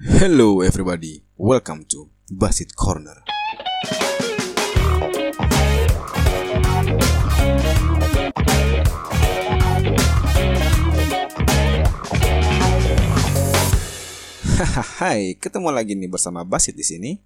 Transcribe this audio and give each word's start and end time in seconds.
Hello 0.00 0.64
everybody, 0.64 1.20
welcome 1.36 1.84
to 1.84 2.08
Basit 2.32 2.72
Corner. 2.72 3.20
Hai, 14.96 15.36
ketemu 15.36 15.68
lagi 15.68 15.92
nih 15.92 16.08
bersama 16.08 16.48
Basit 16.48 16.72
di 16.72 16.84
sini. 16.88 17.20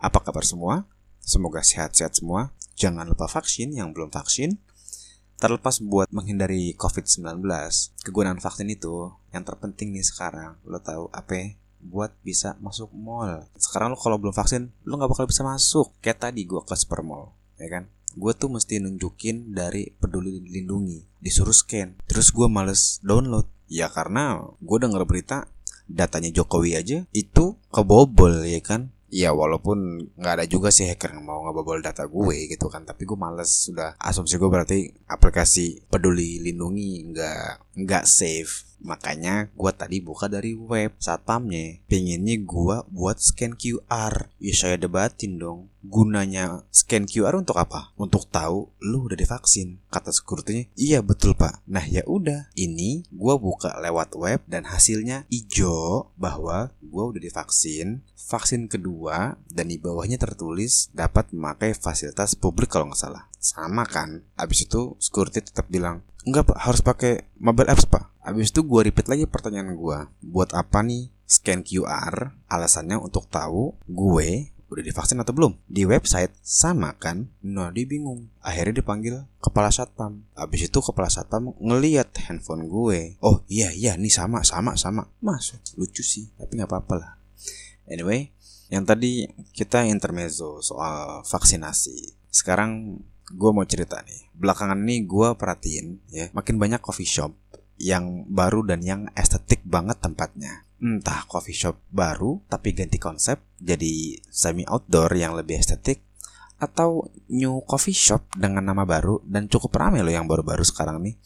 Apa 0.00 0.24
kabar 0.24 0.40
semua? 0.40 0.88
Semoga 1.20 1.60
sehat-sehat 1.60 2.16
semua. 2.16 2.56
Jangan 2.80 3.04
lupa 3.04 3.28
vaksin 3.28 3.76
yang 3.76 3.92
belum 3.92 4.08
vaksin. 4.08 4.56
Terlepas 5.36 5.84
buat 5.84 6.08
menghindari 6.08 6.72
COVID-19, 6.80 7.44
kegunaan 8.08 8.40
vaksin 8.40 8.72
itu 8.72 9.12
yang 9.36 9.44
terpenting 9.44 9.92
nih 9.92 10.00
sekarang. 10.00 10.56
Lo 10.64 10.80
tahu 10.80 11.12
apa? 11.12 11.65
Buat 11.86 12.18
bisa 12.26 12.58
masuk 12.58 12.90
mall. 12.92 13.46
Sekarang 13.54 13.94
lo 13.94 13.98
kalau 13.98 14.18
belum 14.18 14.34
vaksin, 14.34 14.74
lo 14.82 14.98
nggak 14.98 15.10
bakal 15.10 15.26
bisa 15.30 15.46
masuk. 15.46 15.94
Kayak 16.02 16.30
tadi 16.30 16.42
gue 16.42 16.60
ke 16.62 16.74
supermall, 16.74 17.30
ya 17.62 17.70
kan? 17.70 17.86
Gue 18.16 18.32
tuh 18.32 18.48
mesti 18.48 18.80
nunjukin 18.80 19.54
dari 19.54 19.92
peduli 19.94 20.40
lindungi, 20.42 21.04
disuruh 21.20 21.54
scan. 21.54 22.00
Terus 22.08 22.34
gue 22.34 22.48
males 22.50 22.98
download. 23.04 23.46
Ya 23.66 23.90
karena 23.90 24.46
gue 24.62 24.78
denger 24.78 25.02
berita 25.06 25.50
datanya 25.86 26.34
Jokowi 26.34 26.74
aja 26.74 26.98
itu 27.14 27.54
kebobol 27.70 28.42
ya 28.42 28.58
kan 28.62 28.90
Ya 29.06 29.30
walaupun 29.30 30.10
nggak 30.18 30.34
ada 30.42 30.46
juga 30.50 30.74
sih 30.74 30.90
hacker 30.90 31.14
yang 31.14 31.22
mau 31.22 31.46
ngebobol 31.46 31.78
data 31.78 32.10
gue 32.10 32.50
gitu 32.50 32.66
kan 32.66 32.82
Tapi 32.82 33.06
gue 33.06 33.14
males 33.14 33.70
sudah 33.70 33.94
asumsi 34.02 34.34
gue 34.34 34.50
berarti 34.50 34.90
aplikasi 35.06 35.86
peduli 35.86 36.42
lindungi 36.42 37.14
nggak 37.14 37.78
nggak 37.86 38.04
safe 38.04 38.66
Makanya 38.86 39.50
gue 39.50 39.72
tadi 39.74 39.98
buka 39.98 40.30
dari 40.30 40.54
web 40.54 40.94
satpamnya. 41.02 41.82
Pengennya 41.90 42.38
gue 42.38 42.76
buat 42.86 43.18
scan 43.18 43.58
QR 43.58 44.30
Ya 44.38 44.54
saya 44.54 44.78
debatin 44.78 45.42
dong 45.42 45.66
Gunanya 45.86 46.66
scan 46.74 47.06
QR 47.06 47.38
untuk 47.38 47.62
apa? 47.62 47.94
Untuk 47.94 48.26
tahu 48.26 48.74
lu 48.82 49.06
udah 49.06 49.14
divaksin 49.14 49.78
Kata 49.86 50.10
securitynya 50.10 50.74
Iya 50.74 50.98
betul 51.06 51.38
pak. 51.38 51.62
Nah 51.70 51.86
ya 51.86 52.02
udah. 52.10 52.50
Ini 52.58 53.06
gue 53.06 53.34
buka 53.38 53.78
lewat 53.78 54.18
web 54.18 54.42
Dan 54.50 54.66
hasilnya 54.66 55.30
hijau 55.30 56.10
Bahwa 56.18 56.74
gue 56.82 57.04
udah 57.14 57.22
divaksin. 57.22 58.02
Vaksin 58.18 58.66
kedua 58.66 59.38
Dan 59.46 59.70
di 59.70 59.78
bawahnya 59.78 60.18
tertulis 60.18 60.90
Dapat 60.90 61.30
memakai 61.30 61.78
fasilitas 61.78 62.34
publik 62.34 62.74
kalau 62.74 62.90
nggak 62.90 62.98
salah. 62.98 63.30
Sama 63.38 63.86
kan? 63.86 64.26
Abis 64.34 64.66
itu 64.66 64.98
security 64.98 65.38
tetap 65.38 65.70
bilang 65.70 66.02
Enggak 66.26 66.50
pak. 66.50 66.58
Harus 66.58 66.82
pakai 66.82 67.30
mobile 67.38 67.70
apps 67.70 67.86
pak. 67.86 68.10
Abis 68.26 68.50
itu 68.50 68.66
gue 68.66 68.90
repeat 68.90 69.06
lagi 69.06 69.22
pertanyaan 69.30 69.78
gue 69.78 69.98
Buat 70.26 70.50
apa 70.58 70.82
nih 70.82 71.14
scan 71.30 71.62
QR 71.62 72.34
Alasannya 72.50 72.98
untuk 72.98 73.30
tahu 73.30 73.78
gue 73.86 74.55
udah 74.66 74.82
divaksin 74.82 75.22
atau 75.22 75.32
belum? 75.32 75.52
Di 75.70 75.86
website 75.86 76.34
sama 76.42 76.94
kan? 76.98 77.30
Nah 77.42 77.70
dia 77.70 77.86
bingung. 77.86 78.26
Akhirnya 78.42 78.82
dipanggil 78.82 79.22
kepala 79.38 79.70
satpam. 79.70 80.26
Abis 80.34 80.66
itu 80.66 80.78
kepala 80.82 81.06
satpam 81.06 81.54
ngeliat 81.62 82.10
handphone 82.26 82.66
gue. 82.66 83.20
Oh 83.22 83.46
iya 83.46 83.70
iya 83.70 83.94
nih 83.94 84.10
sama 84.10 84.42
sama 84.42 84.74
sama. 84.74 85.06
Masuk. 85.22 85.62
Lucu 85.78 86.02
sih 86.02 86.30
Tapi 86.34 86.58
gak 86.58 86.70
apa-apa 86.70 86.94
lah. 86.98 87.12
Anyway 87.86 88.34
yang 88.66 88.82
tadi 88.82 89.30
kita 89.54 89.86
intermezzo 89.86 90.58
soal 90.58 91.22
vaksinasi. 91.22 92.28
Sekarang 92.34 92.98
gue 93.30 93.50
mau 93.54 93.62
cerita 93.62 94.02
nih. 94.02 94.34
Belakangan 94.34 94.78
ini 94.82 95.06
gue 95.06 95.28
perhatiin 95.38 95.86
ya 96.10 96.26
Makin 96.34 96.58
banyak 96.58 96.82
coffee 96.82 97.06
shop 97.06 97.32
yang 97.76 98.24
baru 98.26 98.64
dan 98.64 98.80
yang 98.82 99.06
estetik 99.14 99.62
banget 99.62 100.00
tempatnya. 100.02 100.65
Entah 100.76 101.24
coffee 101.24 101.56
shop 101.56 101.80
baru 101.88 102.40
tapi 102.52 102.76
ganti 102.76 103.00
konsep 103.00 103.40
jadi 103.56 104.20
semi 104.28 104.62
outdoor 104.68 105.08
yang 105.16 105.32
lebih 105.32 105.56
estetik 105.56 106.04
atau 106.56 107.04
new 107.28 107.60
coffee 107.68 107.96
shop 107.96 108.32
dengan 108.32 108.64
nama 108.64 108.88
baru 108.88 109.20
dan 109.24 109.48
cukup 109.48 109.76
ramai 109.76 110.00
loh 110.00 110.12
yang 110.12 110.24
baru-baru 110.24 110.64
sekarang 110.64 111.04
nih 111.04 111.16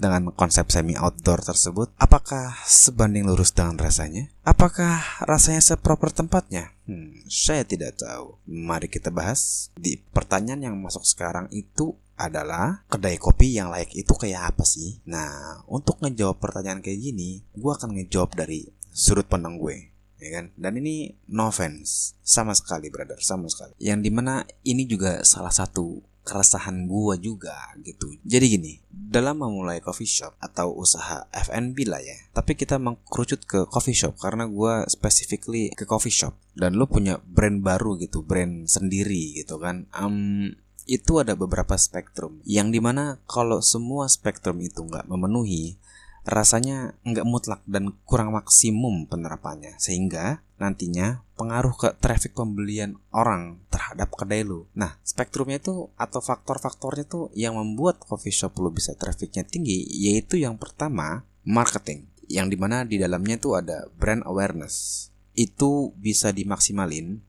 dengan 0.00 0.32
konsep 0.32 0.64
semi 0.72 0.96
outdoor 0.96 1.44
tersebut 1.44 1.92
apakah 2.00 2.56
sebanding 2.64 3.28
lurus 3.28 3.52
dengan 3.52 3.76
rasanya? 3.76 4.32
Apakah 4.40 5.02
rasanya 5.28 5.60
seproper 5.60 6.08
tempatnya? 6.08 6.72
Hmm, 6.88 7.20
saya 7.28 7.62
tidak 7.68 8.00
tahu. 8.00 8.40
Mari 8.48 8.88
kita 8.88 9.12
bahas. 9.12 9.68
Di 9.76 10.00
pertanyaan 10.00 10.72
yang 10.72 10.76
masuk 10.80 11.04
sekarang 11.04 11.52
itu 11.52 11.92
adalah 12.16 12.84
kedai 12.88 13.16
kopi 13.16 13.56
yang 13.56 13.72
layak 13.72 13.92
itu 13.96 14.12
kayak 14.16 14.56
apa 14.56 14.64
sih? 14.64 15.00
Nah, 15.08 15.64
untuk 15.68 16.00
ngejawab 16.00 16.40
pertanyaan 16.40 16.84
kayak 16.84 17.00
gini, 17.00 17.44
gue 17.52 17.72
akan 17.72 17.96
ngejawab 17.96 18.36
dari 18.36 18.68
sudut 18.90 19.26
pandang 19.26 19.56
gue, 19.56 19.90
ya 20.20 20.28
kan? 20.38 20.52
Dan 20.58 20.78
ini 20.82 21.14
no 21.30 21.48
offense, 21.48 22.18
sama 22.22 22.52
sekali 22.52 22.92
brother, 22.92 23.18
sama 23.22 23.46
sekali. 23.48 23.74
Yang 23.80 24.00
di 24.06 24.10
mana 24.12 24.44
ini 24.66 24.84
juga 24.86 25.22
salah 25.24 25.54
satu 25.54 26.02
keresahan 26.20 26.86
gue 26.86 27.14
juga 27.18 27.56
gitu. 27.80 28.12
Jadi 28.22 28.46
gini, 28.46 28.72
dalam 28.92 29.40
memulai 29.40 29.80
coffee 29.80 30.06
shop 30.06 30.36
atau 30.38 30.70
usaha 30.76 31.26
F&B 31.32 31.88
lah 31.88 31.98
ya, 31.98 32.14
tapi 32.30 32.54
kita 32.54 32.76
mengkerucut 32.76 33.42
ke 33.48 33.66
coffee 33.66 33.96
shop 33.96 34.20
karena 34.20 34.46
gue 34.46 34.86
specifically 34.86 35.72
ke 35.72 35.88
coffee 35.88 36.12
shop 36.12 36.36
dan 36.54 36.76
lo 36.76 36.86
punya 36.86 37.18
brand 37.24 37.64
baru 37.64 37.96
gitu, 37.98 38.22
brand 38.22 38.68
sendiri 38.68 39.42
gitu 39.42 39.58
kan. 39.58 39.88
Um, 39.96 40.54
itu 40.90 41.22
ada 41.22 41.38
beberapa 41.38 41.78
spektrum 41.78 42.42
yang 42.42 42.74
di 42.74 42.82
mana 42.82 43.22
kalau 43.30 43.62
semua 43.62 44.10
spektrum 44.10 44.58
itu 44.58 44.82
nggak 44.82 45.06
memenuhi 45.06 45.78
rasanya 46.24 46.96
nggak 47.06 47.26
mutlak 47.26 47.60
dan 47.64 47.96
kurang 48.04 48.36
maksimum 48.36 49.08
penerapannya. 49.08 49.76
Sehingga 49.80 50.44
nantinya 50.60 51.24
pengaruh 51.40 51.72
ke 51.72 51.88
traffic 51.96 52.36
pembelian 52.36 53.00
orang 53.10 53.64
terhadap 53.72 54.12
kedai 54.12 54.44
lu. 54.44 54.68
Nah, 54.76 55.00
spektrumnya 55.00 55.56
itu 55.56 55.88
atau 55.96 56.20
faktor-faktornya 56.20 57.08
tuh 57.08 57.32
yang 57.32 57.56
membuat 57.56 58.00
coffee 58.04 58.34
shop 58.34 58.60
lu 58.60 58.68
bisa 58.68 58.92
trafficnya 58.92 59.42
tinggi 59.42 59.88
yaitu 59.88 60.36
yang 60.36 60.60
pertama 60.60 61.24
marketing. 61.48 62.08
Yang 62.30 62.46
di 62.54 62.56
mana 62.60 62.84
di 62.86 63.00
dalamnya 63.00 63.40
itu 63.40 63.56
ada 63.56 63.88
brand 63.96 64.22
awareness. 64.28 65.08
Itu 65.34 65.96
bisa 65.96 66.30
dimaksimalin 66.30 67.24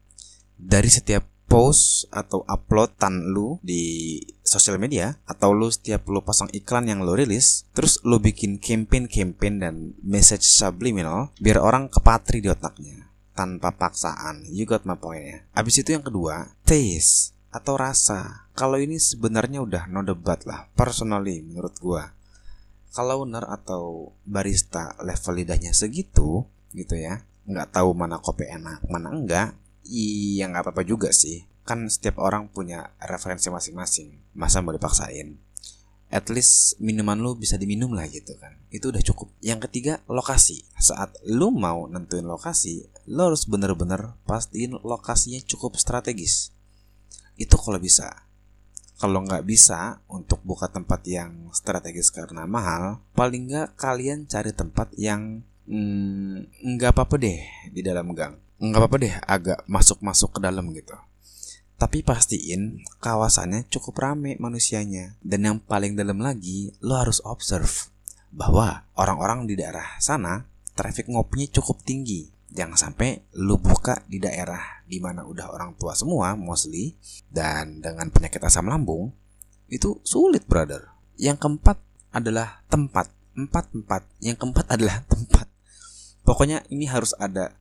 dari 0.60 0.92
setiap 0.92 1.26
post 1.52 2.08
atau 2.16 2.48
uploadan 2.48 3.28
lu 3.28 3.60
di 3.60 4.16
sosial 4.52 4.76
media 4.76 5.16
atau 5.24 5.56
lu 5.56 5.72
setiap 5.72 6.04
lu 6.12 6.20
pasang 6.20 6.52
iklan 6.52 6.92
yang 6.92 7.00
lu 7.00 7.16
rilis 7.16 7.64
terus 7.72 8.04
lu 8.04 8.20
bikin 8.20 8.60
campaign-campaign 8.60 9.56
dan 9.64 9.76
message 10.04 10.44
subliminal 10.44 11.32
biar 11.40 11.64
orang 11.64 11.88
kepatri 11.88 12.44
di 12.44 12.52
otaknya 12.52 13.08
tanpa 13.32 13.72
paksaan. 13.72 14.44
You 14.52 14.68
got 14.68 14.84
my 14.84 15.00
point 15.00 15.24
ya. 15.24 15.38
Abis 15.56 15.80
itu 15.80 15.96
yang 15.96 16.04
kedua 16.04 16.52
taste 16.68 17.32
atau 17.48 17.80
rasa. 17.80 18.52
Kalau 18.52 18.76
ini 18.76 19.00
sebenarnya 19.00 19.64
udah 19.64 19.88
no 19.88 20.04
debat 20.04 20.44
lah 20.44 20.68
personally 20.76 21.40
menurut 21.40 21.80
gua. 21.80 22.12
Kalau 22.92 23.24
owner 23.24 23.48
atau 23.48 24.12
barista 24.28 25.00
level 25.00 25.40
lidahnya 25.40 25.72
segitu 25.72 26.44
gitu 26.76 26.96
ya 27.00 27.24
nggak 27.48 27.74
tahu 27.76 27.92
mana 27.92 28.20
kopi 28.22 28.48
enak 28.48 28.84
mana 28.88 29.12
enggak 29.12 29.50
Iya 29.92 30.48
nggak 30.48 30.72
apa-apa 30.72 30.84
juga 30.86 31.10
sih 31.12 31.44
Kan 31.68 31.88
setiap 31.88 32.18
orang 32.22 32.50
punya 32.50 32.94
referensi 32.98 33.50
masing-masing. 33.54 34.34
Masa 34.34 34.62
mau 34.66 34.74
dipaksain? 34.74 35.38
At 36.12 36.28
least 36.28 36.76
minuman 36.84 37.16
lu 37.24 37.40
bisa 37.40 37.56
diminum 37.56 37.96
lah 37.96 38.04
gitu 38.12 38.36
kan. 38.36 38.60
Itu 38.68 38.92
udah 38.92 39.00
cukup. 39.00 39.32
Yang 39.40 39.72
ketiga 39.72 40.04
lokasi. 40.12 40.68
Saat 40.76 41.16
lu 41.24 41.56
mau 41.56 41.88
nentuin 41.88 42.28
lokasi 42.28 42.92
Lu 43.10 43.28
harus 43.28 43.50
bener-bener 43.50 44.14
pastiin 44.30 44.78
lokasinya 44.86 45.42
cukup 45.44 45.76
strategis. 45.82 46.54
Itu 47.34 47.58
kalau 47.58 47.82
bisa. 47.82 48.30
Kalau 49.02 49.26
nggak 49.26 49.44
bisa 49.50 49.98
untuk 50.06 50.46
buka 50.46 50.70
tempat 50.70 51.02
yang 51.10 51.50
strategis 51.58 52.14
karena 52.14 52.46
mahal, 52.46 53.02
paling 53.18 53.50
nggak 53.50 53.74
kalian 53.74 54.30
cari 54.30 54.54
tempat 54.54 54.94
yang 54.94 55.42
nggak 55.66 56.90
hmm, 56.92 56.94
apa-apa 56.94 57.16
deh 57.18 57.42
di 57.74 57.82
dalam 57.82 58.14
gang. 58.14 58.38
Nggak 58.62 58.80
apa-apa 58.80 58.98
deh 59.02 59.16
agak 59.26 59.60
masuk-masuk 59.66 60.38
ke 60.38 60.40
dalam 60.46 60.70
gitu. 60.70 60.94
Tapi 61.82 62.06
pastiin 62.06 62.86
kawasannya 63.02 63.66
cukup 63.74 64.06
rame 64.06 64.38
manusianya. 64.38 65.18
Dan 65.26 65.50
yang 65.50 65.58
paling 65.58 65.98
dalam 65.98 66.22
lagi, 66.22 66.70
lo 66.78 66.94
harus 66.94 67.18
observe 67.26 67.90
bahwa 68.30 68.86
orang-orang 68.94 69.50
di 69.50 69.58
daerah 69.58 69.98
sana 69.98 70.46
traffic 70.78 71.10
ngopinya 71.10 71.50
cukup 71.58 71.82
tinggi. 71.82 72.30
Jangan 72.54 72.78
sampai 72.78 73.26
lo 73.42 73.58
buka 73.58 73.98
di 74.06 74.22
daerah 74.22 74.86
di 74.86 75.02
mana 75.02 75.26
udah 75.26 75.50
orang 75.50 75.74
tua 75.74 75.98
semua 75.98 76.38
mostly 76.38 76.94
dan 77.34 77.82
dengan 77.82 78.12
penyakit 78.14 78.44
asam 78.46 78.70
lambung 78.70 79.10
itu 79.66 79.98
sulit 80.06 80.46
brother. 80.46 80.86
Yang 81.18 81.42
keempat 81.42 81.82
adalah 82.14 82.62
tempat. 82.70 83.10
Empat 83.34 83.74
empat. 83.74 84.06
Yang 84.22 84.38
keempat 84.38 84.66
adalah 84.70 85.02
tempat. 85.12 85.50
Pokoknya 86.22 86.62
ini 86.70 86.86
harus 86.86 87.18
ada 87.18 87.58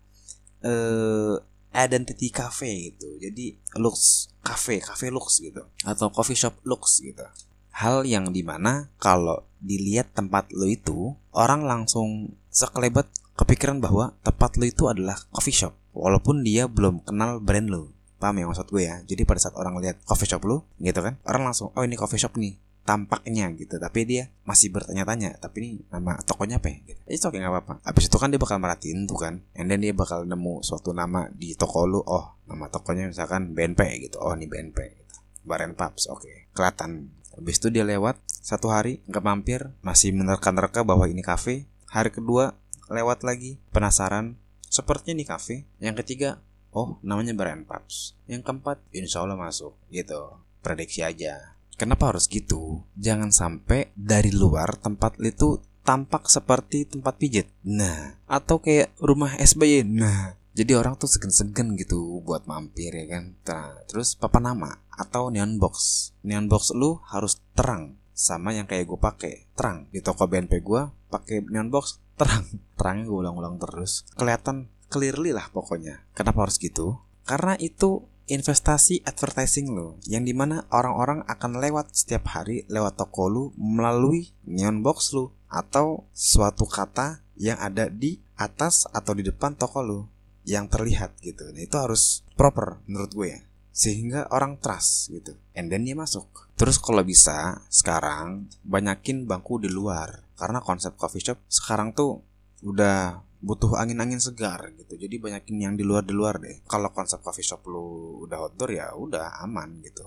uh, 0.61 1.40
identity 1.75 2.31
cafe 2.31 2.93
gitu. 2.93 3.08
Jadi 3.19 3.56
looks 3.78 4.31
cafe, 4.43 4.82
cafe 4.82 5.11
looks 5.11 5.38
gitu. 5.38 5.62
Atau 5.87 6.11
coffee 6.11 6.38
shop 6.38 6.58
looks 6.67 7.02
gitu. 7.02 7.22
Hal 7.70 8.05
yang 8.05 8.34
di 8.34 8.43
mana 8.43 8.90
kalau 8.99 9.46
dilihat 9.62 10.12
tempat 10.12 10.50
lo 10.52 10.67
itu 10.67 11.14
orang 11.32 11.64
langsung 11.64 12.34
sekelebat 12.50 13.06
kepikiran 13.38 13.78
bahwa 13.78 14.12
tempat 14.26 14.58
lu 14.58 14.67
itu 14.69 14.90
adalah 14.90 15.17
coffee 15.31 15.55
shop. 15.55 15.72
Walaupun 15.94 16.43
dia 16.43 16.67
belum 16.67 17.02
kenal 17.02 17.38
brand 17.40 17.70
lu. 17.70 17.90
Paham 18.20 18.37
ya 18.37 18.44
maksud 18.44 18.69
gue 18.69 18.84
ya? 18.84 19.00
Jadi 19.08 19.25
pada 19.25 19.40
saat 19.40 19.56
orang 19.56 19.81
lihat 19.81 19.96
coffee 20.05 20.28
shop 20.28 20.44
lu 20.44 20.61
gitu 20.76 21.00
kan? 21.00 21.17
Orang 21.25 21.49
langsung 21.49 21.72
oh 21.72 21.82
ini 21.87 21.96
coffee 21.96 22.20
shop 22.20 22.37
nih 22.37 22.58
tampaknya 22.91 23.47
gitu. 23.55 23.79
Tapi 23.79 24.03
dia 24.03 24.27
masih 24.43 24.75
bertanya-tanya 24.75 25.39
tapi 25.39 25.57
ini 25.63 25.71
nama 25.95 26.19
tokonya 26.27 26.59
apa 26.59 26.75
ya? 26.75 26.79
Itu 27.07 27.31
oke 27.31 27.39
nggak 27.39 27.53
apa-apa. 27.55 27.75
Habis 27.87 28.11
itu 28.11 28.17
kan 28.19 28.35
dia 28.35 28.43
bakal 28.43 28.59
merhatiin 28.59 29.07
tuh 29.07 29.15
kan. 29.15 29.39
And 29.55 29.71
then 29.71 29.87
dia 29.87 29.95
bakal 29.95 30.27
nemu 30.27 30.67
suatu 30.67 30.91
nama 30.91 31.31
di 31.31 31.55
toko 31.55 31.87
lu 31.87 32.03
oh 32.03 32.43
nama 32.51 32.67
tokonya 32.67 33.07
misalkan 33.07 33.55
BNP 33.55 34.11
gitu. 34.11 34.19
Oh 34.19 34.35
ini 34.35 34.51
BNP 34.51 34.79
gitu. 34.99 35.15
Baren 35.47 35.79
Pubs 35.79 36.11
oke. 36.11 36.27
Okay. 36.27 36.37
kelihatan. 36.51 37.15
Habis 37.31 37.63
itu 37.63 37.71
dia 37.71 37.87
lewat 37.87 38.19
satu 38.27 38.75
hari 38.75 38.99
nggak 39.07 39.23
mampir 39.23 39.71
masih 39.87 40.11
menerka-nerka 40.11 40.83
bahwa 40.83 41.07
ini 41.07 41.23
kafe. 41.23 41.71
Hari 41.95 42.11
kedua 42.11 42.59
lewat 42.91 43.23
lagi 43.23 43.63
penasaran 43.71 44.35
sepertinya 44.67 45.23
ini 45.23 45.25
kafe. 45.31 45.63
Yang 45.79 46.03
ketiga 46.03 46.43
oh 46.75 46.99
namanya 47.07 47.39
Baren 47.39 47.63
Pubs. 47.63 48.19
Yang 48.27 48.51
keempat 48.51 48.83
insya 48.91 49.23
Allah 49.23 49.39
masuk 49.39 49.79
gitu. 49.95 50.43
Prediksi 50.61 51.07
aja 51.07 51.60
Kenapa 51.81 52.12
harus 52.12 52.29
gitu? 52.29 52.85
Jangan 53.00 53.32
sampai 53.32 53.88
dari 53.97 54.29
luar 54.29 54.77
tempat 54.77 55.17
itu 55.25 55.65
tampak 55.81 56.29
seperti 56.29 56.85
tempat 56.85 57.17
pijit. 57.17 57.49
Nah, 57.65 58.21
atau 58.29 58.61
kayak 58.61 58.93
rumah 59.00 59.32
SBY. 59.41 59.88
Nah, 59.88 60.37
jadi 60.53 60.77
orang 60.77 61.00
tuh 61.00 61.09
segen-segen 61.09 61.81
gitu 61.81 62.21
buat 62.21 62.44
mampir 62.44 62.93
ya 62.93 63.09
kan. 63.09 63.32
Nah, 63.49 63.81
terus 63.88 64.12
papa 64.12 64.44
nama 64.44 64.77
atau 64.93 65.32
neon 65.32 65.56
box. 65.56 66.12
Neon 66.21 66.53
box 66.53 66.77
lu 66.77 67.00
harus 67.09 67.41
terang 67.56 67.97
sama 68.12 68.53
yang 68.53 68.69
kayak 68.69 68.85
gue 68.85 69.00
pakai 69.00 69.49
terang 69.56 69.88
di 69.88 70.05
toko 70.05 70.29
BNP 70.29 70.61
gue 70.61 70.82
pakai 71.09 71.41
neon 71.49 71.73
box 71.73 72.05
terang 72.21 72.44
terangnya 72.77 73.09
gue 73.09 73.17
ulang-ulang 73.17 73.56
terus 73.56 74.05
kelihatan 74.12 74.69
clearly 74.93 75.32
lah 75.32 75.49
pokoknya 75.49 76.05
kenapa 76.12 76.44
harus 76.44 76.61
gitu 76.61 77.00
karena 77.25 77.56
itu 77.56 78.05
investasi 78.31 79.03
advertising 79.03 79.75
lo 79.75 79.99
yang 80.06 80.23
di 80.23 80.31
mana 80.31 80.62
orang-orang 80.71 81.27
akan 81.27 81.59
lewat 81.59 81.91
setiap 81.91 82.31
hari 82.31 82.62
lewat 82.71 82.94
toko 82.94 83.27
lu 83.27 83.44
melalui 83.59 84.31
neon 84.47 84.81
box 84.87 85.11
lu 85.12 85.35
atau 85.50 86.06
suatu 86.15 86.65
kata 86.65 87.27
yang 87.35 87.59
ada 87.59 87.91
di 87.91 88.23
atas 88.38 88.87
atau 88.94 89.12
di 89.19 89.27
depan 89.27 89.59
toko 89.59 89.82
lu 89.82 90.00
yang 90.47 90.71
terlihat 90.71 91.19
gitu. 91.21 91.50
Nah, 91.53 91.61
itu 91.61 91.77
harus 91.77 92.25
proper 92.38 92.81
menurut 92.88 93.12
gue 93.12 93.29
ya. 93.35 93.41
Sehingga 93.71 94.29
orang 94.32 94.59
trust 94.59 95.12
gitu. 95.12 95.37
And 95.53 95.69
then 95.69 95.85
dia 95.85 95.97
masuk. 95.97 96.50
Terus 96.56 96.77
kalau 96.81 97.05
bisa 97.05 97.65
sekarang 97.73 98.50
banyakin 98.65 99.25
bangku 99.25 99.61
di 99.61 99.69
luar 99.69 100.25
karena 100.37 100.65
konsep 100.65 100.97
coffee 100.97 101.21
shop 101.21 101.38
sekarang 101.49 101.93
tuh 101.93 102.25
udah 102.65 103.25
butuh 103.41 103.81
angin-angin 103.81 104.21
segar 104.21 104.69
gitu. 104.77 105.01
Jadi 105.01 105.17
banyakin 105.17 105.57
yang 105.57 105.75
di 105.75 105.85
luar 105.85 106.05
di 106.05 106.13
luar 106.13 106.37
deh. 106.41 106.61
Kalau 106.69 106.93
konsep 106.93 107.25
coffee 107.25 107.45
shop 107.45 107.65
lu 107.67 108.21
udah 108.29 108.49
outdoor 108.49 108.71
ya 108.71 108.93
udah 108.93 109.41
aman 109.41 109.81
gitu. 109.81 110.05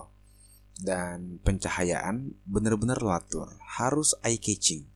Dan 0.74 1.38
pencahayaan 1.42 2.34
bener-bener 2.46 2.98
lo 3.02 3.14
atur 3.14 3.50
harus 3.78 4.14
eye 4.22 4.38
catching. 4.38 4.86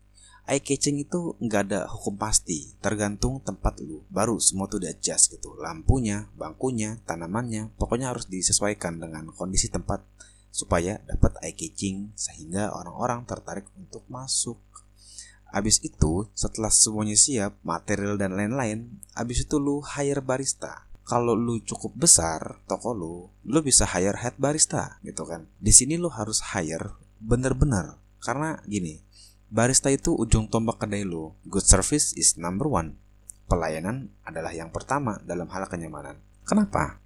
Eye 0.49 0.65
catching 0.65 0.97
itu 1.03 1.37
nggak 1.43 1.63
ada 1.71 1.81
hukum 1.91 2.15
pasti. 2.17 2.73
Tergantung 2.79 3.43
tempat 3.43 3.83
lu. 3.83 4.07
Baru 4.09 4.39
semua 4.39 4.71
tuh 4.71 4.81
di 4.81 4.89
adjust 4.89 5.35
gitu. 5.35 5.59
Lampunya 5.59 6.31
bangkunya 6.39 7.03
tanamannya 7.05 7.75
pokoknya 7.75 8.15
harus 8.15 8.31
disesuaikan 8.31 9.03
dengan 9.03 9.29
kondisi 9.35 9.69
tempat 9.69 10.01
supaya 10.49 10.99
dapat 11.05 11.39
eye 11.45 11.55
catching 11.55 12.15
sehingga 12.17 12.73
orang-orang 12.73 13.23
tertarik 13.29 13.69
untuk 13.77 14.03
masuk 14.09 14.57
Abis 15.49 15.81
itu, 15.81 16.29
setelah 16.37 16.69
semuanya 16.69 17.17
siap, 17.17 17.57
material 17.65 18.21
dan 18.21 18.37
lain-lain, 18.37 19.01
abis 19.17 19.49
itu 19.49 19.57
lu 19.57 19.81
hire 19.81 20.21
barista. 20.21 20.85
Kalau 21.09 21.33
lu 21.33 21.57
cukup 21.65 21.97
besar 21.97 22.61
toko 22.69 22.93
lu, 22.93 23.33
lu 23.49 23.59
bisa 23.65 23.89
hire 23.89 24.21
head 24.21 24.37
barista 24.37 25.01
gitu 25.01 25.25
kan. 25.25 25.49
Di 25.57 25.73
sini 25.73 25.97
lu 25.97 26.13
harus 26.13 26.53
hire 26.53 27.01
bener-bener 27.17 27.97
karena 28.21 28.61
gini, 28.69 29.01
barista 29.49 29.89
itu 29.89 30.13
ujung 30.13 30.53
tombak 30.53 30.85
kedai 30.85 31.09
lu. 31.09 31.33
Good 31.49 31.65
service 31.65 32.13
is 32.13 32.37
number 32.37 32.69
one. 32.69 33.01
Pelayanan 33.49 34.13
adalah 34.29 34.53
yang 34.53 34.69
pertama 34.69 35.17
dalam 35.25 35.49
hal 35.49 35.65
kenyamanan. 35.65 36.21
Kenapa? 36.45 37.01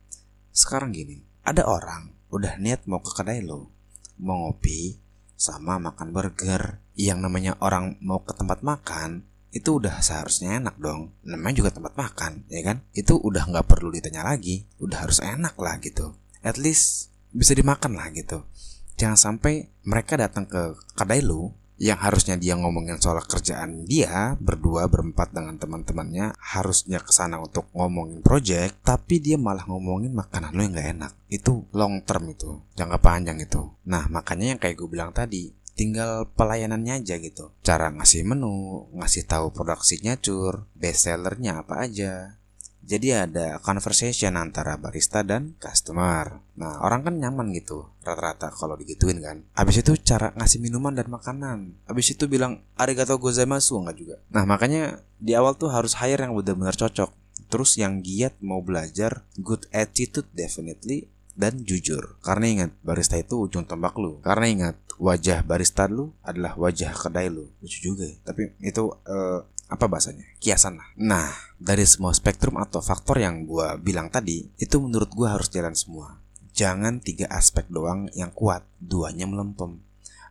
Sekarang 0.50 0.90
gini, 0.90 1.22
ada 1.46 1.62
orang 1.70 2.10
udah 2.34 2.58
niat 2.58 2.90
mau 2.90 2.98
ke 2.98 3.14
kedai 3.14 3.38
lu, 3.38 3.70
mau 4.18 4.50
ngopi, 4.50 4.98
sama 5.38 5.78
makan 5.78 6.10
burger, 6.10 6.81
yang 6.98 7.24
namanya 7.24 7.56
orang 7.60 7.96
mau 8.04 8.20
ke 8.20 8.36
tempat 8.36 8.60
makan 8.60 9.24
itu 9.52 9.76
udah 9.76 10.00
seharusnya 10.00 10.56
enak 10.58 10.80
dong. 10.80 11.12
Namanya 11.28 11.60
juga 11.60 11.70
tempat 11.76 11.92
makan 11.94 12.48
ya 12.48 12.64
kan? 12.64 12.80
Itu 12.96 13.20
udah 13.20 13.44
nggak 13.52 13.68
perlu 13.68 13.92
ditanya 13.92 14.24
lagi. 14.24 14.64
Udah 14.80 15.04
harus 15.04 15.20
enak 15.20 15.54
lah 15.60 15.76
gitu. 15.84 16.16
At 16.40 16.56
least 16.56 17.12
bisa 17.30 17.52
dimakan 17.52 18.00
lah 18.00 18.08
gitu. 18.16 18.48
Jangan 18.96 19.16
sampai 19.20 19.68
mereka 19.84 20.16
datang 20.16 20.48
ke 20.48 20.76
kedai 20.96 21.20
lu 21.20 21.52
yang 21.82 21.98
harusnya 21.98 22.38
dia 22.38 22.54
ngomongin 22.54 23.02
soal 23.02 23.18
kerjaan 23.26 23.90
dia 23.90 24.38
berdua 24.38 24.86
berempat 24.86 25.34
dengan 25.34 25.58
teman-temannya 25.58 26.30
harusnya 26.38 27.02
ke 27.02 27.10
sana 27.10 27.42
untuk 27.42 27.66
ngomongin 27.74 28.22
project 28.22 28.86
tapi 28.86 29.18
dia 29.18 29.34
malah 29.34 29.66
ngomongin 29.66 30.14
makanan 30.14 30.54
lo 30.54 30.62
yang 30.62 30.72
nggak 30.78 30.90
enak. 30.96 31.12
Itu 31.28 31.66
long 31.74 32.06
term 32.06 32.30
itu 32.30 32.62
jangka 32.78 33.02
panjang 33.02 33.42
itu. 33.42 33.68
Nah 33.88 34.06
makanya 34.08 34.54
yang 34.54 34.60
kayak 34.62 34.78
gue 34.78 34.88
bilang 34.88 35.10
tadi 35.10 35.50
tinggal 35.72 36.28
pelayanannya 36.36 37.00
aja 37.00 37.16
gitu 37.16 37.52
cara 37.64 37.88
ngasih 37.92 38.28
menu 38.28 38.88
ngasih 38.96 39.24
tahu 39.24 39.50
produk 39.52 39.80
signature 39.80 40.68
best 40.76 41.08
sellernya 41.08 41.64
apa 41.64 41.88
aja 41.88 42.42
jadi 42.82 43.30
ada 43.30 43.62
conversation 43.62 44.34
antara 44.34 44.74
barista 44.74 45.22
dan 45.22 45.54
customer. 45.62 46.42
Nah, 46.58 46.82
orang 46.82 47.06
kan 47.06 47.14
nyaman 47.14 47.54
gitu 47.54 47.86
rata-rata 48.02 48.50
kalau 48.50 48.74
digituin 48.74 49.22
kan. 49.22 49.46
Habis 49.54 49.86
itu 49.86 49.94
cara 50.02 50.34
ngasih 50.34 50.58
minuman 50.58 50.90
dan 50.90 51.06
makanan. 51.06 51.78
Habis 51.86 52.18
itu 52.18 52.26
bilang 52.26 52.58
arigato 52.74 53.14
gozaimasu 53.22 53.78
enggak 53.78 53.96
juga. 54.02 54.16
Nah, 54.34 54.42
makanya 54.42 54.98
di 55.22 55.30
awal 55.38 55.54
tuh 55.54 55.70
harus 55.70 55.94
hire 55.94 56.26
yang 56.26 56.34
benar-benar 56.34 56.74
cocok. 56.74 57.14
Terus 57.46 57.78
yang 57.78 58.02
giat 58.02 58.34
mau 58.42 58.58
belajar 58.58 59.22
good 59.38 59.62
attitude 59.70 60.26
definitely 60.34 61.06
dan 61.38 61.62
jujur. 61.64 62.18
Karena 62.20 62.46
ingat, 62.48 62.70
barista 62.84 63.16
itu 63.16 63.48
ujung 63.48 63.64
tombak 63.64 63.96
lu. 63.96 64.20
Karena 64.20 64.46
ingat, 64.48 64.76
wajah 65.00 65.42
barista 65.42 65.88
lu 65.88 66.12
adalah 66.22 66.54
wajah 66.54 66.92
kedai 66.94 67.28
lu. 67.32 67.48
Lucu 67.60 67.78
juga 67.92 68.06
ya. 68.06 68.16
Tapi 68.22 68.56
itu 68.62 68.92
uh, 69.08 69.40
apa 69.72 69.84
bahasanya? 69.88 70.28
Kiasan 70.36 70.76
lah. 70.76 70.88
Nah, 71.00 71.32
dari 71.56 71.88
semua 71.88 72.12
spektrum 72.12 72.60
atau 72.60 72.84
faktor 72.84 73.16
yang 73.18 73.48
gue 73.48 73.66
bilang 73.80 74.12
tadi, 74.12 74.44
itu 74.60 74.76
menurut 74.76 75.08
gue 75.08 75.28
harus 75.28 75.48
jalan 75.48 75.72
semua. 75.72 76.20
Jangan 76.52 77.00
tiga 77.00 77.32
aspek 77.32 77.64
doang 77.72 78.12
yang 78.12 78.28
kuat, 78.28 78.60
duanya 78.76 79.24
melempem. 79.24 79.80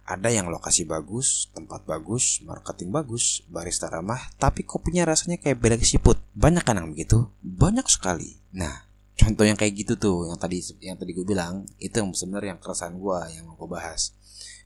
Ada 0.06 0.30
yang 0.30 0.54
lokasi 0.54 0.86
bagus, 0.86 1.50
tempat 1.56 1.88
bagus, 1.88 2.44
marketing 2.46 2.94
bagus, 2.94 3.42
barista 3.50 3.90
ramah, 3.90 4.20
tapi 4.38 4.62
kopinya 4.62 5.08
rasanya 5.08 5.42
kayak 5.42 5.58
beda 5.58 5.78
siput. 5.82 6.22
Banyak 6.38 6.62
kan 6.62 6.78
yang 6.78 6.94
begitu? 6.94 7.32
Banyak 7.42 7.88
sekali. 7.90 8.38
Nah, 8.54 8.91
contoh 9.22 9.46
yang 9.46 9.54
kayak 9.54 9.74
gitu 9.78 9.94
tuh 10.02 10.34
yang 10.34 10.40
tadi 10.42 10.58
yang 10.82 10.98
tadi 10.98 11.14
gue 11.14 11.22
bilang 11.22 11.70
itu 11.78 11.94
yang 12.02 12.10
sebenarnya 12.10 12.58
yang 12.58 12.62
keresahan 12.62 12.98
gue 12.98 13.18
yang 13.38 13.46
mau 13.46 13.56
gue 13.56 13.70
bahas. 13.70 14.18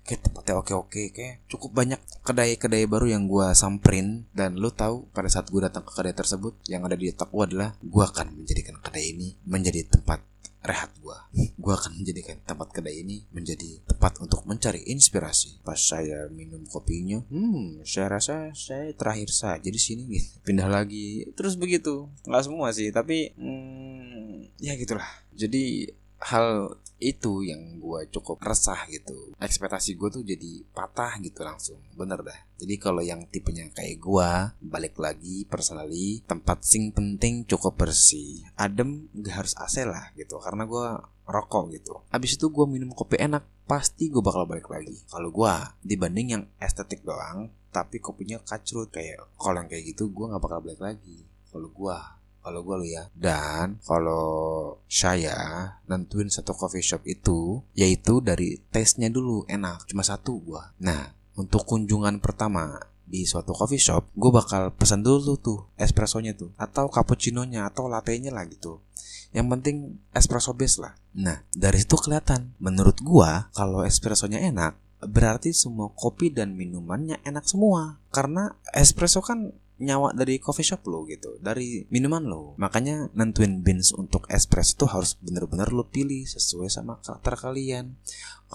Kayak 0.05 0.29
tempatnya 0.29 0.53
oke 0.61 0.73
oke 0.85 1.01
kayak 1.11 1.43
cukup 1.49 1.71
banyak 1.75 1.99
kedai-kedai 2.23 2.85
baru 2.87 3.09
yang 3.11 3.27
gue 3.27 3.51
samperin 3.57 4.29
dan 4.31 4.55
lo 4.55 4.71
tahu 4.71 5.09
pada 5.11 5.27
saat 5.27 5.51
gue 5.51 5.59
datang 5.59 5.83
ke 5.83 5.91
kedai 5.91 6.15
tersebut 6.15 6.55
yang 6.71 6.85
ada 6.87 6.95
di 6.95 7.11
otak 7.11 7.27
gue 7.33 7.43
adalah 7.43 7.73
gue 7.81 8.03
akan 8.05 8.37
menjadikan 8.37 8.77
kedai 8.79 9.17
ini 9.17 9.33
menjadi 9.43 9.81
tempat 9.89 10.21
rehat 10.65 10.89
gue 10.97 11.17
gue 11.65 11.73
akan 11.73 11.97
menjadikan 12.01 12.37
tempat 12.45 12.73
kedai 12.73 13.01
ini 13.01 13.25
menjadi 13.33 13.81
tempat 13.89 14.21
untuk 14.21 14.45
mencari 14.45 14.85
inspirasi. 14.89 15.61
Pas 15.65 15.77
saya 15.77 16.29
minum 16.29 16.61
kopinya 16.69 17.21
hmm 17.29 17.85
saya 17.85 18.17
rasa 18.17 18.53
saya 18.53 18.93
terakhir 18.93 19.33
saja 19.33 19.65
di 19.65 19.81
sini 19.81 20.05
gitu. 20.09 20.41
pindah 20.45 20.69
lagi 20.69 21.25
terus 21.33 21.57
begitu. 21.57 22.09
Nggak 22.25 22.43
semua 22.45 22.69
sih 22.73 22.89
tapi 22.93 23.33
hmm, 23.33 24.14
ya 24.61 24.73
gitulah. 24.79 25.07
Jadi 25.35 25.89
hal 26.25 26.73
itu 26.95 27.43
yang 27.43 27.77
gue 27.77 28.07
cukup 28.09 28.39
resah 28.39 28.87
gitu. 28.87 29.35
Ekspektasi 29.37 29.99
gue 29.99 30.09
tuh 30.09 30.23
jadi 30.23 30.63
patah 30.71 31.19
gitu 31.19 31.43
langsung. 31.43 31.79
Bener 31.93 32.23
dah. 32.23 32.39
Jadi 32.55 32.75
kalau 32.79 33.03
yang 33.03 33.27
tipenya 33.27 33.67
kayak 33.75 33.99
gue 33.99 34.29
balik 34.63 34.95
lagi 34.95 35.43
personally 35.45 36.23
tempat 36.23 36.63
sing 36.63 36.95
penting 36.95 37.43
cukup 37.43 37.75
bersih. 37.75 38.47
Adem 38.55 39.11
gak 39.11 39.45
harus 39.45 39.53
AC 39.59 39.83
lah 39.83 40.15
gitu. 40.15 40.39
Karena 40.39 40.63
gue 40.63 40.87
rokok 41.27 41.63
gitu. 41.75 41.93
Abis 42.09 42.39
itu 42.39 42.47
gue 42.47 42.65
minum 42.65 42.95
kopi 42.95 43.19
enak 43.19 43.43
pasti 43.67 44.07
gue 44.07 44.23
bakal 44.23 44.47
balik 44.47 44.71
lagi. 44.71 44.95
Kalau 45.11 45.29
gue 45.29 45.53
dibanding 45.83 46.27
yang 46.39 46.43
estetik 46.63 47.03
doang 47.03 47.51
tapi 47.75 47.99
kopinya 47.99 48.39
kacrut 48.39 48.87
kayak 48.87 49.19
kalau 49.35 49.59
yang 49.59 49.67
kayak 49.67 49.91
gitu 49.91 50.07
gue 50.07 50.25
nggak 50.31 50.39
bakal 50.39 50.63
balik 50.63 50.79
lagi. 50.79 51.27
Kalau 51.51 51.67
gue 51.67 51.97
kalau 52.45 52.61
gue 52.61 52.75
lu 52.77 52.87
ya 52.93 53.09
dan 53.17 53.81
kalau 53.81 54.77
saya 54.85 55.73
nentuin 55.89 56.29
satu 56.29 56.53
coffee 56.53 56.85
shop 56.85 57.01
itu 57.09 57.65
yaitu 57.73 58.21
dari 58.21 58.61
tesnya 58.69 59.09
dulu 59.09 59.49
enak 59.49 59.89
cuma 59.89 60.05
satu 60.05 60.37
gua 60.45 60.69
nah 60.77 61.09
untuk 61.33 61.65
kunjungan 61.65 62.21
pertama 62.21 62.77
di 63.05 63.23
suatu 63.23 63.53
coffee 63.53 63.79
shop, 63.79 64.11
gue 64.17 64.31
bakal 64.33 64.73
pesan 64.73 65.05
dulu 65.05 65.37
tuh 65.37 65.69
espressonya 65.77 66.33
tuh, 66.33 66.51
atau 66.57 66.89
cappuccino-nya, 66.89 67.69
atau 67.69 67.85
latte-nya 67.85 68.33
lah 68.33 68.49
gitu. 68.49 68.81
Yang 69.29 69.47
penting 69.51 69.75
espresso 70.15 70.57
base 70.57 70.81
lah. 70.81 70.97
Nah, 71.13 71.45
dari 71.53 71.83
situ 71.83 71.99
kelihatan. 71.99 72.57
Menurut 72.57 72.97
gua, 73.03 73.51
kalau 73.53 73.85
espressonya 73.85 74.41
enak, 74.41 74.73
berarti 75.05 75.53
semua 75.53 75.91
kopi 75.93 76.33
dan 76.33 76.57
minumannya 76.57 77.21
enak 77.21 77.45
semua. 77.45 77.99
Karena 78.09 78.55
espresso 78.73 79.21
kan 79.21 79.53
nyawa 79.75 80.15
dari 80.15 80.39
coffee 80.39 80.63
shop 80.63 80.87
lo 80.87 81.03
gitu 81.03 81.35
dari 81.43 81.83
minuman 81.91 82.23
lo. 82.23 82.55
Makanya 82.55 83.11
nentuin 83.11 83.59
beans 83.59 83.91
untuk 83.91 84.27
espresso 84.31 84.79
tuh 84.79 84.89
harus 84.91 85.19
bener-bener 85.19 85.71
lo 85.75 85.87
pilih 85.87 86.23
sesuai 86.23 86.71
sama 86.71 86.99
karakter 87.03 87.35
kalian 87.35 87.99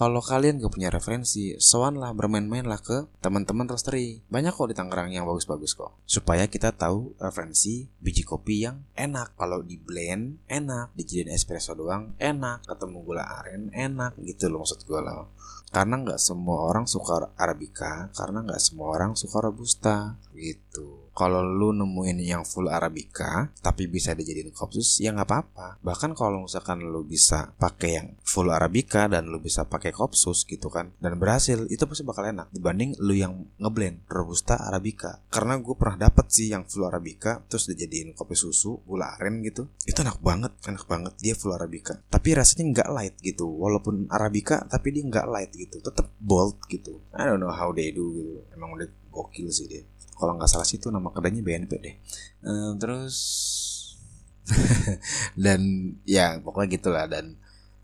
kalau 0.01 0.17
kalian 0.17 0.57
gak 0.57 0.73
punya 0.73 0.89
referensi 0.89 1.53
soan 1.61 2.01
lah 2.01 2.09
bermain-main 2.17 2.65
lah 2.65 2.81
ke 2.81 3.05
teman-teman 3.21 3.69
roastery. 3.69 4.25
Banyak 4.33 4.49
kok 4.49 4.73
di 4.73 4.73
Tangerang 4.73 5.13
yang 5.13 5.29
bagus-bagus 5.29 5.77
kok. 5.77 5.93
Supaya 6.09 6.49
kita 6.49 6.73
tahu 6.73 7.13
referensi 7.21 7.85
biji 8.01 8.25
kopi 8.25 8.65
yang 8.65 8.81
enak. 8.97 9.37
Kalau 9.37 9.61
di 9.61 9.77
blend 9.77 10.41
enak. 10.49 10.97
Dijadiin 10.97 11.29
espresso 11.29 11.77
doang 11.77 12.17
enak. 12.17 12.65
Ketemu 12.65 12.97
gula 13.05 13.29
aren 13.45 13.69
enak. 13.77 14.17
Gitu 14.17 14.49
loh 14.49 14.65
maksud 14.65 14.81
gue 14.89 14.97
loh 15.05 15.29
karena 15.71 16.03
nggak 16.03 16.19
semua 16.19 16.67
orang 16.67 16.83
suka 16.83 17.31
arabica 17.39 18.11
karena 18.11 18.43
nggak 18.43 18.59
semua 18.59 18.91
orang 18.91 19.15
suka 19.15 19.39
robusta. 19.39 20.19
Gitu. 20.35 21.07
Kalau 21.11 21.43
lu 21.43 21.71
nemuin 21.75 22.19
yang 22.23 22.43
full 22.43 22.67
arabica 22.67 23.51
tapi 23.63 23.87
bisa 23.87 24.11
dijadiin 24.11 24.51
kopsus 24.51 24.99
ya 24.99 25.15
nggak 25.15 25.27
apa-apa. 25.27 25.67
Bahkan 25.79 26.11
kalau 26.15 26.43
misalkan 26.43 26.83
lu 26.83 27.07
bisa 27.07 27.55
pakai 27.55 27.91
yang 27.95 28.07
full 28.19 28.51
arabica 28.51 29.07
dan 29.07 29.31
lu 29.31 29.39
bisa 29.39 29.63
pakai 29.63 29.90
kopsus 29.91 30.47
gitu 30.47 30.71
kan 30.71 30.95
dan 30.97 31.19
berhasil 31.19 31.67
itu 31.67 31.83
pasti 31.85 32.03
bakal 32.07 32.27
enak 32.27 32.49
dibanding 32.49 32.95
lu 32.99 33.13
yang 33.15 33.45
ngeblend 33.59 34.07
robusta 34.07 34.57
arabica. 34.57 35.21
Karena 35.29 35.59
gue 35.59 35.75
pernah 35.77 36.07
dapet 36.09 36.27
sih 36.31 36.51
yang 36.51 36.65
full 36.65 36.87
arabica 36.87 37.43
terus 37.45 37.69
dijadiin 37.69 38.15
kopi 38.15 38.35
susu 38.35 38.81
gula 38.87 39.15
aren 39.19 39.43
gitu. 39.45 39.67
Itu 39.83 40.01
enak 40.01 40.19
banget 40.23 40.51
enak 40.65 40.85
banget 40.87 41.13
dia 41.19 41.35
full 41.35 41.53
arabica. 41.53 41.99
Tapi 42.09 42.33
rasanya 42.33 42.63
nggak 42.71 42.89
light 42.91 43.15
gitu 43.19 43.45
walaupun 43.45 44.07
arabica 44.09 44.63
tapi 44.65 44.95
dia 44.95 45.03
nggak 45.05 45.27
light 45.29 45.51
gitu 45.53 45.77
tetap 45.83 46.09
bold 46.17 46.57
gitu. 46.71 46.99
I 47.13 47.27
don't 47.27 47.43
know 47.43 47.53
how 47.53 47.69
they 47.75 47.91
do 47.91 48.07
gitu 48.15 48.33
emang 48.55 48.75
udah 48.75 48.87
gokil 49.11 49.51
sih 49.51 49.67
dia. 49.67 49.83
Kalau 50.15 50.37
nggak 50.37 50.49
salah 50.49 50.67
sih 50.67 50.77
itu 50.77 50.93
nama 50.93 51.09
kedainya 51.09 51.41
BNP 51.41 51.71
deh. 51.81 51.95
Uh, 52.45 52.73
terus 52.77 53.17
dan 55.43 55.61
ya 56.05 56.37
pokoknya 56.41 56.69
gitulah 56.77 57.05
dan 57.07 57.37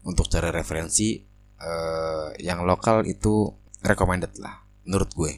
untuk 0.07 0.29
cari 0.31 0.49
referensi 0.49 1.21
uh, 1.61 2.33
yang 2.41 2.63
lokal 2.65 3.05
itu 3.05 3.53
recommended 3.85 4.33
lah 4.41 4.63
menurut 4.87 5.09
gue. 5.13 5.33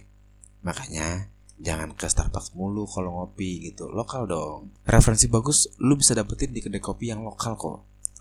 Makanya 0.63 1.27
jangan 1.59 1.95
ke 1.95 2.07
Starbucks 2.07 2.55
mulu 2.55 2.87
kalau 2.87 3.19
ngopi 3.23 3.71
gitu. 3.71 3.91
Lokal 3.91 4.27
dong. 4.27 4.71
Referensi 4.87 5.27
bagus 5.27 5.67
lu 5.83 5.99
bisa 5.99 6.15
dapetin 6.15 6.55
di 6.55 6.63
kedai 6.63 6.83
kopi 6.83 7.11
yang 7.11 7.23
lokal 7.23 7.55
kok. 7.59 7.79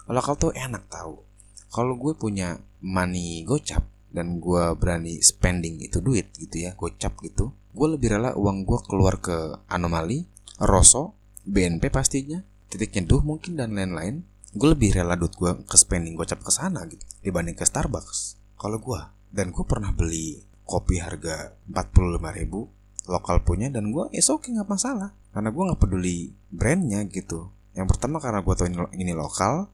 Lokal 0.09 0.35
tuh 0.41 0.53
enak 0.57 0.89
tahu 0.89 1.29
kalau 1.69 2.01
gue 2.01 2.17
punya 2.17 2.57
money 2.81 3.45
gocap 3.45 3.85
dan 4.09 4.41
gue 4.41 4.65
berani 4.81 5.21
spending 5.21 5.85
itu 5.85 6.01
duit 6.01 6.33
gitu 6.41 6.65
ya 6.65 6.73
gocap 6.73 7.21
gitu 7.21 7.53
gue 7.77 7.89
lebih 7.95 8.17
rela 8.17 8.33
uang 8.35 8.65
gue 8.65 8.79
keluar 8.89 9.21
ke 9.21 9.37
anomali 9.69 10.25
rosso 10.65 11.15
BNP 11.45 11.93
pastinya 11.93 12.41
titik 12.73 12.97
nyeduh 12.97 13.21
mungkin 13.21 13.61
dan 13.61 13.77
lain-lain 13.77 14.25
gue 14.57 14.69
lebih 14.73 14.97
rela 14.97 15.13
duit 15.13 15.37
gue 15.37 15.53
ke 15.69 15.77
spending 15.77 16.17
gocap 16.17 16.41
ke 16.41 16.49
sana 16.49 16.89
gitu 16.89 17.05
dibanding 17.21 17.53
ke 17.53 17.69
Starbucks. 17.69 18.41
Kalau 18.57 18.81
gue 18.81 19.01
dan 19.29 19.53
gue 19.53 19.65
pernah 19.69 19.93
beli 19.93 20.41
kopi 20.65 21.01
harga 21.01 21.53
45 21.69 22.39
ribu 22.41 22.69
lokal 23.09 23.41
punya 23.45 23.69
dan 23.73 23.93
gue 23.93 24.09
oke 24.09 24.21
okay, 24.25 24.51
nggak 24.57 24.69
masalah. 24.69 25.13
Karena 25.33 25.53
gue 25.53 25.63
nggak 25.69 25.81
peduli 25.81 26.33
brandnya 26.49 27.05
gitu. 27.09 27.53
Yang 27.77 27.97
pertama 27.97 28.25
karena 28.25 28.41
gue 28.41 28.55
tahu 28.57 28.69
ini 28.97 29.13
lokal 29.13 29.69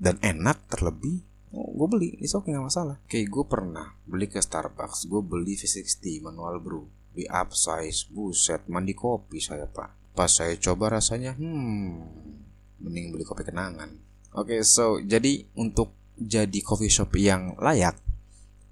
dan 0.00 0.16
enak 0.24 0.72
terlebih 0.72 1.26
oh, 1.52 1.68
gue 1.76 1.86
beli 1.92 2.08
itu 2.16 2.32
oke 2.32 2.48
nggak 2.48 2.64
masalah. 2.64 2.96
Kayak 3.12 3.28
gue 3.28 3.44
pernah 3.44 3.92
beli 4.08 4.32
ke 4.32 4.40
Starbucks 4.40 5.04
gue 5.04 5.20
beli 5.20 5.52
V60 5.60 6.24
manual 6.24 6.64
brew. 6.64 6.88
Di 7.12 7.28
upsize 7.28 8.08
buset 8.08 8.64
mandi 8.72 8.96
kopi 8.96 9.36
saya 9.36 9.68
pak. 9.68 10.16
Pas 10.16 10.32
saya 10.32 10.56
coba 10.56 10.96
rasanya 10.96 11.36
hmm 11.36 12.47
mending 12.82 13.14
beli 13.14 13.24
kopi 13.26 13.46
kenangan. 13.46 13.90
Oke 14.36 14.58
okay, 14.58 14.60
so 14.62 15.02
jadi 15.02 15.46
untuk 15.58 15.94
jadi 16.18 16.58
coffee 16.62 16.90
shop 16.90 17.14
yang 17.14 17.54
layak 17.62 17.94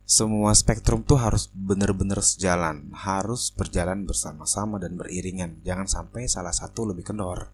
semua 0.06 0.54
spektrum 0.54 1.02
tuh 1.02 1.18
harus 1.18 1.50
bener-bener 1.50 2.22
sejalan. 2.22 2.94
Harus 2.94 3.50
berjalan 3.50 4.06
bersama-sama 4.06 4.78
dan 4.78 4.94
beriringan. 4.94 5.58
Jangan 5.66 5.90
sampai 5.90 6.30
salah 6.30 6.54
satu 6.54 6.86
lebih 6.86 7.02
kendor. 7.02 7.50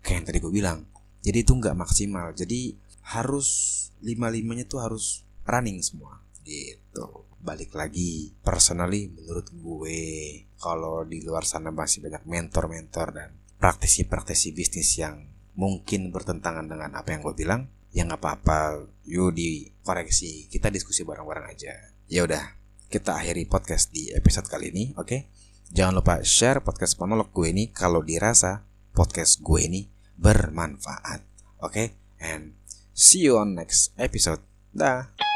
Kayak 0.00 0.16
yang 0.16 0.26
tadi 0.32 0.38
gue 0.40 0.52
bilang. 0.52 0.78
Jadi 1.20 1.44
itu 1.44 1.52
nggak 1.52 1.76
maksimal. 1.76 2.32
Jadi 2.32 2.72
harus 3.12 3.48
lima 4.00 4.32
limanya 4.32 4.64
tuh 4.64 4.80
harus 4.80 5.28
running 5.44 5.84
semua. 5.84 6.24
Gitu. 6.40 7.28
Balik 7.36 7.76
lagi 7.76 8.32
personally 8.40 9.12
menurut 9.12 9.52
gue 9.52 10.00
kalau 10.56 11.04
di 11.04 11.20
luar 11.20 11.44
sana 11.44 11.68
masih 11.68 12.00
banyak 12.00 12.24
mentor-mentor 12.24 13.08
dan 13.12 13.28
praktisi-praktisi 13.60 14.56
bisnis 14.56 14.96
yang 14.96 15.20
mungkin 15.60 16.08
bertentangan 16.08 16.64
dengan 16.64 16.96
apa 16.96 17.12
yang 17.12 17.20
gue 17.20 17.36
bilang 17.36 17.68
ya 17.92 18.08
nggak 18.08 18.16
apa-apa 18.16 18.88
yuk 19.04 19.36
dikoreksi 19.36 20.48
kita 20.48 20.72
diskusi 20.72 21.04
bareng-bareng 21.04 21.52
aja 21.52 21.76
ya 22.08 22.24
udah 22.24 22.56
kita 22.88 23.20
akhiri 23.20 23.44
podcast 23.44 23.92
di 23.92 24.08
episode 24.16 24.48
kali 24.48 24.72
ini 24.72 24.96
oke 24.96 25.04
okay? 25.04 25.20
jangan 25.68 26.00
lupa 26.00 26.24
share 26.24 26.64
podcast 26.64 26.96
monolog 26.96 27.28
gue 27.36 27.52
ini 27.52 27.68
kalau 27.68 28.00
dirasa 28.00 28.64
podcast 28.96 29.44
gue 29.44 29.60
ini 29.60 29.80
bermanfaat 30.16 31.20
oke 31.60 31.68
okay? 31.68 31.92
and 32.24 32.56
See 33.00 33.24
you 33.24 33.40
on 33.40 33.56
next 33.56 33.96
episode. 33.96 34.44
Dah. 34.76 35.29